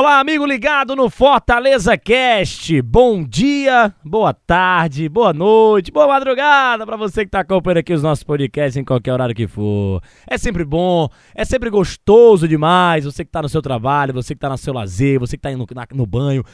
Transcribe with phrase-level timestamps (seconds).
[0.00, 2.80] Olá, amigo ligado no Fortaleza Cast.
[2.82, 8.00] Bom dia, boa tarde, boa noite, boa madrugada para você que está acompanhando aqui os
[8.00, 10.00] nossos podcasts em qualquer horário que for.
[10.30, 13.06] É sempre bom, é sempre gostoso demais.
[13.06, 15.50] Você que está no seu trabalho, você que está no seu lazer, você que está
[15.58, 16.44] no, no banho.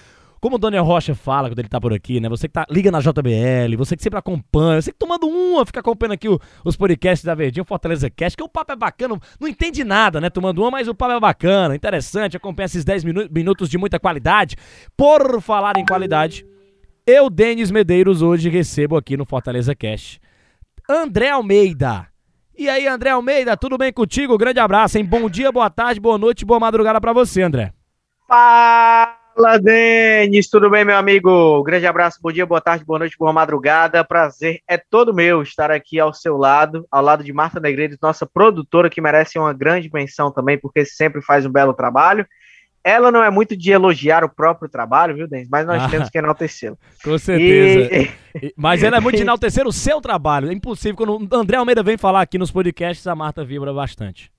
[0.45, 2.29] Como o Daniel Rocha fala quando ele tá por aqui, né?
[2.29, 5.81] Você que tá, liga na JBL, você que sempre acompanha, você que tomando uma, fica
[5.81, 9.49] acompanhando aqui o, os podcasts da Verdinho, Fortaleza Cast, que o papo é bacana, não
[9.49, 10.29] entende nada, né?
[10.29, 13.99] Tomando uma, mas o papo é bacana, interessante, acompanha esses 10 minu minutos de muita
[13.99, 14.55] qualidade.
[14.95, 16.45] Por falar em qualidade,
[17.07, 20.21] eu, Denis Medeiros, hoje recebo aqui no Fortaleza Cast
[20.87, 22.07] André Almeida.
[22.55, 24.37] E aí, André Almeida, tudo bem contigo?
[24.37, 25.07] Grande abraço, hein?
[25.07, 27.73] Bom dia, boa tarde, boa noite, boa madrugada para você, André.
[28.29, 29.24] Fala!
[29.35, 31.61] Fala, Denis, tudo bem, meu amigo?
[31.65, 34.05] Grande abraço, bom dia, boa tarde, boa noite, boa madrugada.
[34.05, 38.25] Prazer é todo meu estar aqui ao seu lado, ao lado de Marta Negreiros, nossa
[38.25, 42.25] produtora, que merece uma grande menção também, porque sempre faz um belo trabalho.
[42.85, 45.49] Ela não é muito de elogiar o próprio trabalho, viu, Denis?
[45.51, 46.79] Mas nós ah, temos que enaltecê-lo.
[47.03, 48.09] Com certeza.
[48.41, 48.55] E...
[48.57, 50.49] Mas ela é muito de enaltecer o seu trabalho.
[50.49, 50.97] É impossível.
[50.97, 54.34] Quando o André Almeida vem falar aqui nos podcasts, a Marta vibra bastante.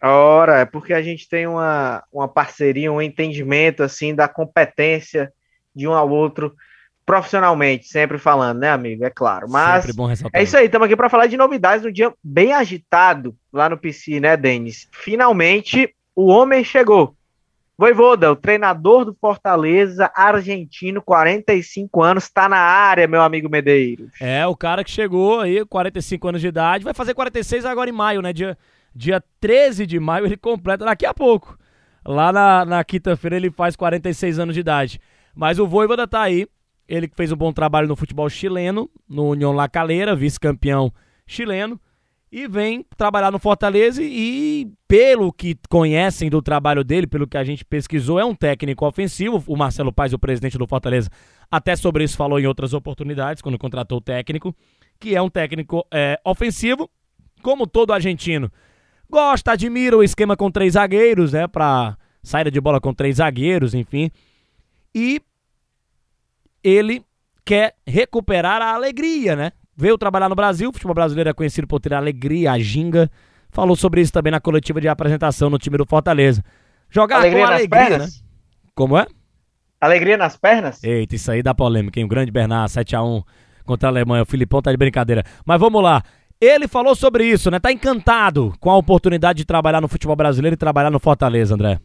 [0.00, 5.32] Ora, é porque a gente tem uma, uma parceria, um entendimento assim da competência
[5.74, 6.54] de um ao outro
[7.04, 9.02] profissionalmente, sempre falando, né, amigo?
[9.02, 9.46] É claro.
[9.48, 9.86] Mas
[10.32, 13.78] é isso aí, estamos aqui para falar de novidades no dia bem agitado lá no
[13.78, 14.86] PC, né, Denis?
[14.92, 17.14] Finalmente o homem chegou.
[17.78, 24.10] Voivoda, o treinador do Fortaleza, argentino, 45 anos, está na área, meu amigo Medeiros.
[24.20, 27.92] É, o cara que chegou aí, 45 anos de idade, vai fazer 46 agora em
[27.92, 28.32] maio, né?
[28.32, 28.58] Dia
[28.94, 31.58] Dia 13 de maio ele completa daqui a pouco.
[32.04, 35.00] Lá na, na quinta-feira ele faz 46 anos de idade.
[35.34, 36.46] Mas o Voivoda tá aí.
[36.88, 40.90] Ele fez um bom trabalho no futebol chileno, no União La Calera, vice-campeão
[41.26, 41.78] chileno.
[42.32, 47.44] E vem trabalhar no Fortaleza e, pelo que conhecem do trabalho dele, pelo que a
[47.44, 49.42] gente pesquisou, é um técnico ofensivo.
[49.46, 51.10] O Marcelo Paz, o presidente do Fortaleza,
[51.50, 54.54] até sobre isso falou em outras oportunidades, quando contratou o técnico,
[54.98, 56.90] que é um técnico é, ofensivo,
[57.42, 58.50] como todo argentino
[59.10, 61.46] gosta, admira o esquema com três zagueiros, né?
[61.46, 64.10] Pra saída de bola com três zagueiros, enfim.
[64.94, 65.20] E
[66.62, 67.02] ele
[67.44, 69.52] quer recuperar a alegria, né?
[69.76, 73.10] Veio trabalhar no Brasil, o futebol brasileiro é conhecido por ter a alegria, a ginga.
[73.50, 76.44] Falou sobre isso também na coletiva de apresentação no time do Fortaleza.
[76.90, 78.16] Jogar alegria com alegria, pernas.
[78.16, 78.26] né?
[78.74, 79.06] Como é?
[79.80, 80.82] Alegria nas pernas?
[80.82, 82.06] Eita, isso aí dá polêmica, hein?
[82.06, 83.24] O grande Bernard, 7x1
[83.64, 84.22] contra a Alemanha.
[84.22, 85.22] O Filipão tá de brincadeira.
[85.46, 86.02] Mas vamos lá.
[86.40, 87.58] Ele falou sobre isso, né?
[87.58, 91.80] Tá encantado com a oportunidade de trabalhar no futebol brasileiro e trabalhar no Fortaleza, André.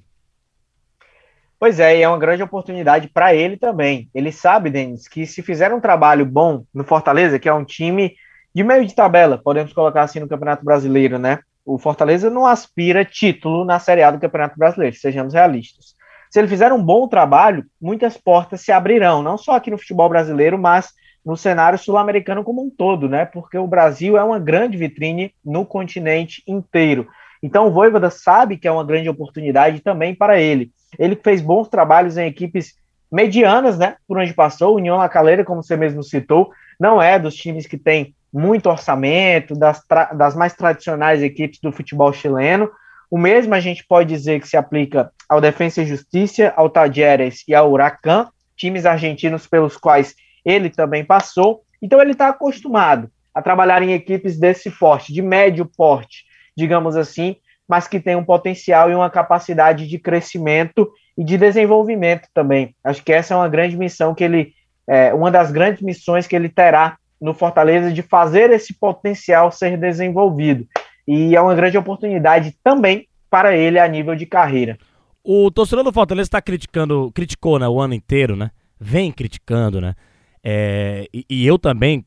[1.59, 4.09] Pois é, e é uma grande oportunidade para ele também.
[4.13, 8.15] Ele sabe, Denis, que se fizer um trabalho bom no Fortaleza, que é um time
[8.53, 11.39] de meio de tabela, podemos colocar assim no Campeonato Brasileiro, né?
[11.65, 15.95] O Fortaleza não aspira título na Série A do Campeonato Brasileiro, sejamos realistas.
[16.29, 20.09] Se ele fizer um bom trabalho, muitas portas se abrirão, não só aqui no futebol
[20.09, 20.91] brasileiro, mas
[21.25, 23.25] no cenário sul-americano como um todo, né?
[23.25, 27.07] Porque o Brasil é uma grande vitrine no continente inteiro.
[27.41, 30.71] Então o Voivoda sabe que é uma grande oportunidade também para ele.
[30.97, 32.75] Ele fez bons trabalhos em equipes
[33.11, 33.95] medianas, né?
[34.07, 37.77] Por onde passou, União La Calera, como você mesmo citou, não é dos times que
[37.77, 39.83] tem muito orçamento, das,
[40.15, 42.69] das mais tradicionais equipes do futebol chileno.
[43.11, 47.43] O mesmo a gente pode dizer que se aplica ao Defensa e Justiça, ao Tajeres
[47.47, 50.15] e ao Huracan, times argentinos pelos quais
[50.45, 51.63] ele também passou.
[51.81, 56.23] Então ele está acostumado a trabalhar em equipes desse porte, de médio porte,
[56.55, 57.35] digamos assim,
[57.67, 62.75] mas que tem um potencial e uma capacidade de crescimento e de desenvolvimento também.
[62.83, 64.53] Acho que essa é uma grande missão que ele,
[64.87, 69.77] é, uma das grandes missões que ele terá no Fortaleza de fazer esse potencial ser
[69.77, 70.67] desenvolvido.
[71.07, 74.77] E é uma grande oportunidade também para ele a nível de carreira.
[75.23, 78.51] O torcedor do Fortaleza está criticando, criticou né, o ano inteiro, né?
[78.79, 79.95] Vem criticando, né?
[80.43, 82.05] É, e, e, eu também,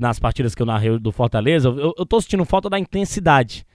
[0.00, 3.66] nas partidas que eu narrei do Fortaleza, eu, eu tô sentindo falta da intensidade.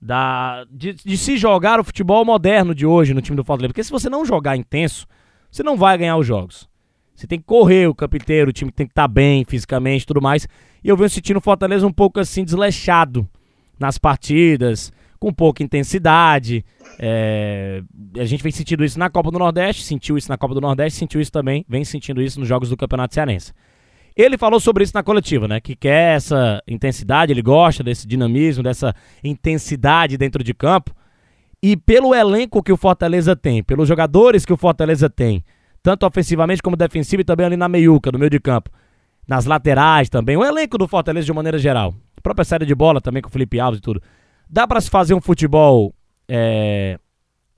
[0.00, 3.72] Da, de, de, se jogar o futebol moderno de hoje no time do Fortaleza.
[3.72, 5.06] Porque se você não jogar intenso,
[5.50, 6.68] você não vai ganhar os jogos.
[7.14, 10.06] Você tem que correr o campo o time tem que estar tá bem fisicamente e
[10.06, 10.48] tudo mais.
[10.82, 13.26] E eu venho sentindo o Fortaleza um pouco assim desleixado
[13.78, 16.64] nas partidas, com pouca intensidade.
[16.98, 17.82] É,
[18.18, 20.98] a gente vem sentindo isso na Copa do Nordeste, sentiu isso na Copa do Nordeste,
[20.98, 23.52] sentiu isso também, vem sentindo isso nos jogos do Campeonato Cearense.
[24.16, 25.60] Ele falou sobre isso na coletiva, né?
[25.60, 28.94] Que quer essa intensidade, ele gosta desse dinamismo, dessa
[29.24, 30.94] intensidade dentro de campo.
[31.60, 35.42] E pelo elenco que o Fortaleza tem, pelos jogadores que o Fortaleza tem,
[35.82, 38.70] tanto ofensivamente como defensivo e também ali na meiuca, no meio de campo,
[39.26, 43.00] nas laterais também, o elenco do Fortaleza de maneira geral, a própria série de bola
[43.00, 44.00] também com o Felipe Alves e tudo,
[44.48, 45.94] dá para se fazer um futebol
[46.28, 46.98] é,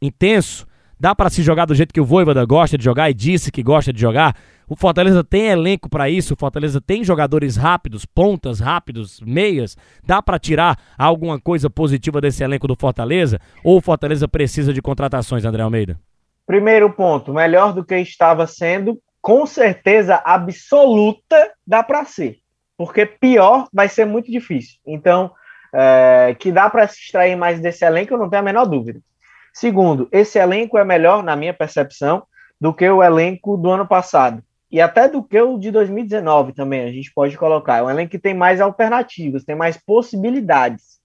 [0.00, 0.66] intenso,
[0.98, 3.62] dá para se jogar do jeito que o Voivoda gosta de jogar e disse que
[3.62, 4.34] gosta de jogar.
[4.68, 9.76] O Fortaleza tem elenco para isso, o Fortaleza tem jogadores rápidos, pontas rápidos, meias.
[10.04, 13.38] Dá para tirar alguma coisa positiva desse elenco do Fortaleza?
[13.62, 16.00] Ou o Fortaleza precisa de contratações, André Almeida?
[16.46, 22.38] Primeiro ponto, melhor do que estava sendo, com certeza absoluta dá para ser,
[22.76, 24.78] porque pior vai ser muito difícil.
[24.86, 25.32] Então,
[25.78, 28.98] é, que dá para se extrair mais desse elenco, eu não tenho a menor dúvida.
[29.52, 32.22] Segundo, esse elenco é melhor, na minha percepção,
[32.58, 34.42] do que o elenco do ano passado.
[34.70, 37.78] E até do que o de 2019 também, a gente pode colocar.
[37.78, 40.96] É um elenco que tem mais alternativas, tem mais possibilidades.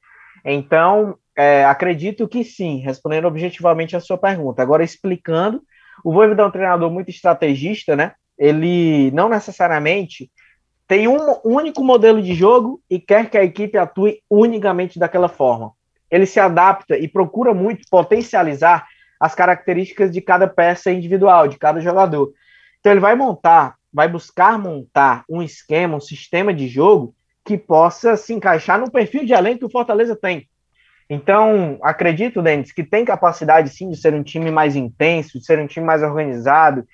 [0.45, 4.61] Então, é, acredito que sim, respondendo objetivamente a sua pergunta.
[4.61, 5.61] Agora, explicando,
[6.03, 8.13] o Voivoda é um treinador muito estrategista, né?
[8.37, 10.31] Ele não necessariamente
[10.91, 15.71] tem um único modelo de jogo e quer que a equipe atue unicamente daquela forma
[16.11, 18.85] ele se adapta e procura muito potencializar
[19.17, 22.33] as características de cada peça individual, de cada jogador.
[22.81, 27.15] Então ele vai montar, vai buscar montar um esquema, um sistema de jogo
[27.45, 30.49] que possa se encaixar no perfil de elenco que o Fortaleza tem.
[31.09, 35.57] Então, acredito, Denis, que tem capacidade sim de ser um time mais intenso, de ser
[35.57, 36.85] um time mais organizado.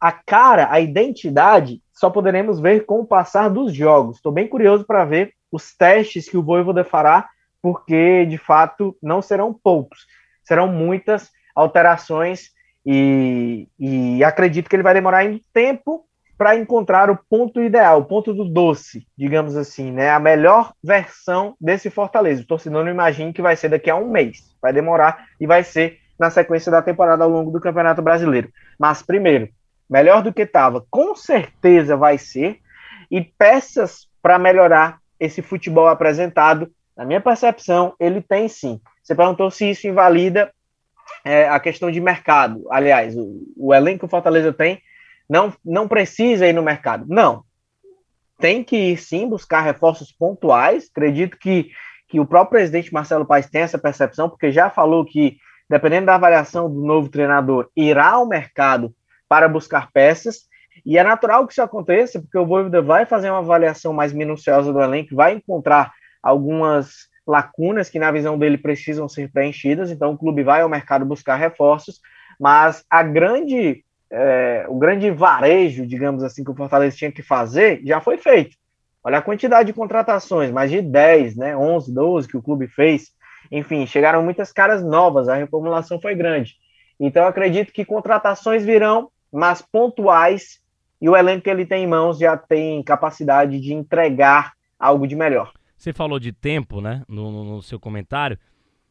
[0.00, 4.16] A cara, a identidade, só poderemos ver com o passar dos jogos.
[4.16, 7.28] Estou bem curioso para ver os testes que o Voivoda fará
[7.62, 10.06] porque de fato não serão poucos,
[10.42, 12.50] serão muitas alterações
[12.84, 16.04] e, e acredito que ele vai demorar em tempo
[16.36, 20.10] para encontrar o ponto ideal, o ponto do doce, digamos assim, né?
[20.10, 22.42] A melhor versão desse Fortaleza.
[22.42, 25.62] O torcedor não imagine que vai ser daqui a um mês, vai demorar e vai
[25.62, 28.50] ser na sequência da temporada ao longo do Campeonato Brasileiro.
[28.76, 29.48] Mas primeiro,
[29.92, 32.60] melhor do que estava, com certeza vai ser,
[33.10, 38.80] e peças para melhorar esse futebol apresentado na minha percepção, ele tem sim.
[39.02, 40.50] Você perguntou se isso invalida
[41.22, 42.64] é, a questão de mercado.
[42.70, 44.80] Aliás, o, o elenco que o Fortaleza tem
[45.28, 47.04] não, não precisa ir no mercado.
[47.06, 47.44] Não.
[48.38, 50.88] Tem que ir sim buscar reforços pontuais.
[50.90, 51.70] Acredito que,
[52.08, 55.36] que o próprio presidente Marcelo Paes tem essa percepção, porque já falou que,
[55.68, 58.94] dependendo da avaliação do novo treinador, irá ao mercado
[59.32, 60.40] para buscar peças.
[60.84, 64.70] E é natural que isso aconteça, porque o Voivoda vai fazer uma avaliação mais minuciosa
[64.70, 65.90] do elenco, vai encontrar
[66.22, 69.90] algumas lacunas que, na visão dele, precisam ser preenchidas.
[69.90, 71.98] Então, o clube vai ao mercado buscar reforços,
[72.38, 77.80] mas a grande, é, o grande varejo, digamos assim, que o Fortaleza tinha que fazer
[77.86, 78.54] já foi feito.
[79.02, 83.12] Olha a quantidade de contratações, mais de 10, né, 11, 12 que o clube fez.
[83.50, 86.52] Enfim, chegaram muitas caras novas, a reformulação foi grande.
[87.00, 90.60] Então, acredito que contratações virão, mas pontuais,
[91.00, 95.16] e o elenco que ele tem em mãos já tem capacidade de entregar algo de
[95.16, 95.52] melhor.
[95.76, 98.38] Você falou de tempo, né, no, no, seu comentário.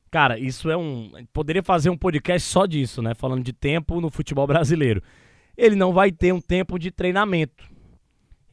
[0.09, 1.09] Cara, isso é um.
[1.31, 3.13] Poderia fazer um podcast só disso, né?
[3.13, 5.01] Falando de tempo no futebol brasileiro.
[5.55, 7.63] Ele não vai ter um tempo de treinamento.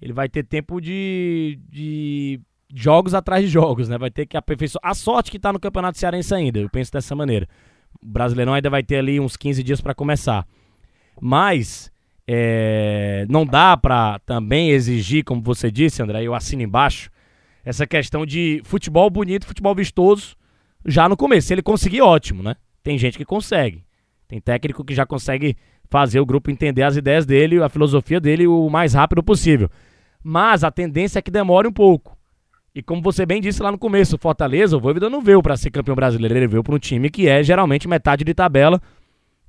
[0.00, 2.40] Ele vai ter tempo de, de
[2.72, 3.98] jogos atrás de jogos, né?
[3.98, 4.82] Vai ter que aperfeiçoar.
[4.84, 7.48] A sorte que tá no Campeonato Cearense ainda, eu penso dessa maneira.
[8.00, 10.46] O Brasileirão ainda vai ter ali uns 15 dias para começar.
[11.20, 11.90] Mas
[12.26, 17.10] é, não dá para também exigir, como você disse, André, eu assino embaixo,
[17.64, 20.36] essa questão de futebol bonito, futebol vistoso,
[20.84, 21.48] já no começo.
[21.48, 22.54] Se ele conseguir, ótimo, né?
[22.82, 23.84] Tem gente que consegue.
[24.26, 25.56] Tem técnico que já consegue
[25.90, 29.70] fazer o grupo entender as ideias dele, a filosofia dele o mais rápido possível.
[30.22, 32.16] Mas a tendência é que demore um pouco.
[32.74, 35.70] E como você bem disse lá no começo, Fortaleza, o Voivoda não veio para ser
[35.70, 38.80] campeão brasileiro, ele veio para um time que é geralmente metade de tabela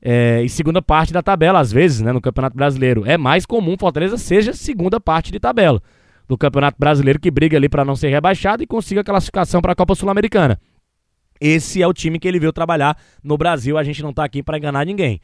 [0.02, 3.06] é, e segunda parte da tabela, às vezes, né, no Campeonato Brasileiro.
[3.06, 5.82] É mais comum Fortaleza seja segunda parte de tabela
[6.28, 9.72] do Campeonato Brasileiro que briga ali para não ser rebaixado e consiga a classificação para
[9.72, 10.60] a Copa Sul-Americana.
[11.42, 13.78] Esse é o time que ele veio trabalhar no Brasil.
[13.78, 15.20] A gente não está aqui para enganar ninguém.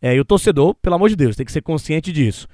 [0.00, 2.46] É, e o torcedor, pelo amor de Deus, tem que ser consciente disso.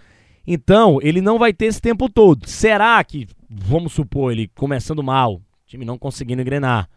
[0.46, 2.48] Então, ele não vai ter esse tempo todo.
[2.48, 6.88] Será que, vamos supor, ele começando mal, time não conseguindo engrenar,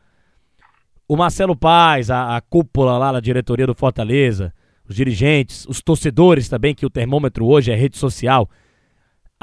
[1.08, 4.54] o Marcelo Paz, a, a cúpula lá da diretoria do Fortaleza,
[4.88, 8.50] os dirigentes, os torcedores também, que o termômetro hoje é rede social,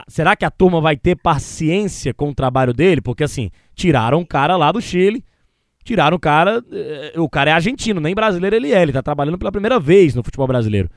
[0.08, 3.00] será que a turma vai ter paciência com o trabalho dele?
[3.00, 5.24] Porque assim, tiraram o cara lá do Chile,
[5.84, 9.38] tiraram o cara, eh, o cara é argentino, nem brasileiro ele é, ele tá trabalhando
[9.38, 10.88] pela primeira vez no futebol brasileiro.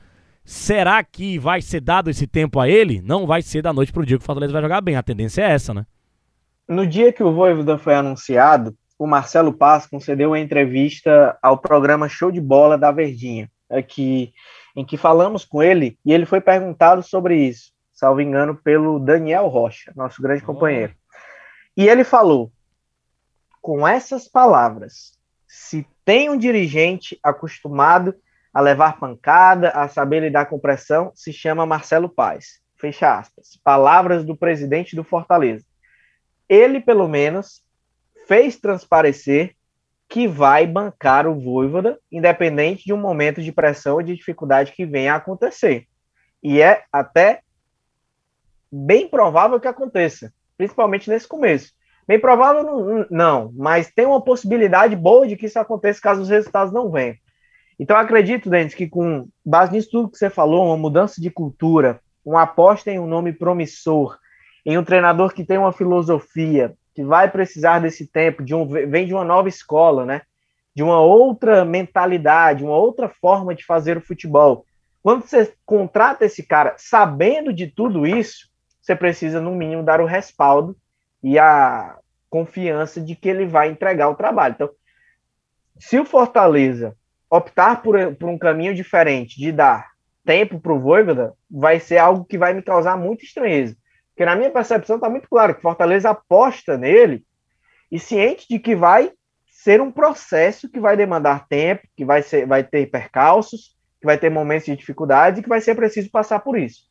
[0.44, 3.00] Será que vai ser dado esse tempo a ele?
[3.02, 5.42] Não vai ser da noite pro dia que o Fortaleza vai jogar bem, a tendência
[5.42, 5.86] é essa, né?
[6.68, 12.08] No dia que o Voivoda foi anunciado, o Marcelo Paz concedeu uma entrevista ao programa
[12.08, 14.32] Show de Bola da Verdinha, aqui,
[14.76, 19.48] em que falamos com ele e ele foi perguntado sobre isso, salvo engano, pelo Daniel
[19.48, 20.46] Rocha, nosso grande oh.
[20.46, 20.94] companheiro.
[21.76, 22.52] E ele falou:
[23.60, 28.14] com essas palavras, se tem um dirigente acostumado
[28.52, 32.60] a levar pancada, a saber lidar com pressão, se chama Marcelo Paz.
[32.76, 33.58] Fecha aspas.
[33.64, 35.64] Palavras do presidente do Fortaleza.
[36.48, 37.64] Ele, pelo menos,
[38.28, 39.56] fez transparecer
[40.14, 44.86] que vai bancar o Voivoda, independente de um momento de pressão ou de dificuldade que
[44.86, 45.88] venha a acontecer.
[46.40, 47.40] E é até
[48.70, 51.72] bem provável que aconteça, principalmente nesse começo.
[52.06, 56.28] Bem provável não, não, mas tem uma possibilidade boa de que isso aconteça caso os
[56.28, 57.16] resultados não venham.
[57.76, 62.00] Então acredito, Denis, que com base nisso tudo que você falou, uma mudança de cultura,
[62.24, 64.16] uma aposta em um nome promissor,
[64.64, 69.06] em um treinador que tem uma filosofia, que vai precisar desse tempo, de um, vem
[69.06, 70.22] de uma nova escola, né?
[70.74, 74.64] De uma outra mentalidade, uma outra forma de fazer o futebol.
[75.02, 78.48] Quando você contrata esse cara sabendo de tudo isso,
[78.80, 80.76] você precisa, no mínimo, dar o respaldo
[81.22, 81.96] e a
[82.30, 84.54] confiança de que ele vai entregar o trabalho.
[84.54, 84.70] Então,
[85.78, 86.96] se o Fortaleza
[87.30, 89.90] optar por, por um caminho diferente de dar
[90.24, 93.76] tempo para o Voivoda, vai ser algo que vai me causar muita estranheza.
[94.14, 97.24] Porque na minha percepção está muito claro que Fortaleza aposta nele
[97.90, 99.10] e ciente de que vai
[99.46, 104.16] ser um processo que vai demandar tempo, que vai, ser, vai ter percalços, que vai
[104.16, 106.82] ter momentos de dificuldade e que vai ser preciso passar por isso.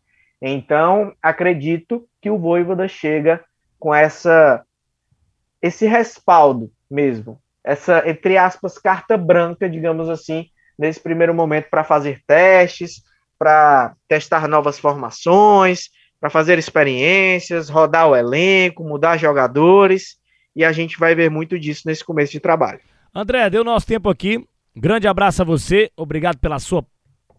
[0.42, 3.44] Então, acredito que o Voivoda chega
[3.80, 4.66] com essa
[5.62, 12.22] esse respaldo mesmo, essa entre aspas carta branca, digamos assim, nesse primeiro momento para fazer
[12.28, 13.02] testes,
[13.40, 15.90] para testar novas formações,
[16.24, 20.16] para fazer experiências, rodar o elenco, mudar jogadores,
[20.56, 22.80] e a gente vai ver muito disso nesse começo de trabalho.
[23.14, 24.42] André, deu nosso tempo aqui.
[24.74, 26.86] Grande abraço a você, obrigado pela sua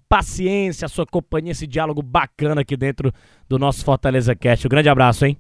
[0.07, 3.11] paciência, a sua companhia, esse diálogo bacana aqui dentro
[3.49, 4.67] do nosso Fortaleza Cast.
[4.67, 5.39] Um grande abraço, hein?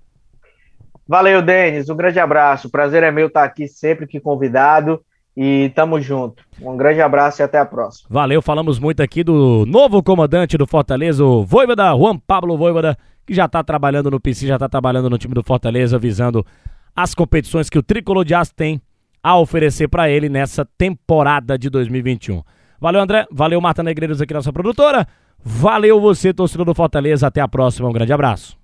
[1.06, 1.90] Valeu, Denis.
[1.90, 2.68] Um grande abraço.
[2.68, 5.04] O prazer é meu estar aqui sempre que convidado.
[5.36, 6.44] E tamo junto.
[6.62, 8.06] Um grande abraço e até a próxima.
[8.08, 13.34] Valeu, falamos muito aqui do novo comandante do Fortaleza, o Voivoda, Juan Pablo Voivoda, que
[13.34, 16.46] já tá trabalhando no PC, já tá trabalhando no time do Fortaleza, visando
[16.94, 18.80] as competições que o Tricolor de Aço tem
[19.22, 22.42] a oferecer para ele nessa temporada de 2021.
[22.78, 23.26] Valeu, André.
[23.32, 25.08] Valeu, Marta Negreiros aqui, nossa produtora.
[25.42, 27.26] Valeu você, torcedor do Fortaleza.
[27.26, 27.88] Até a próxima.
[27.88, 28.63] Um grande abraço.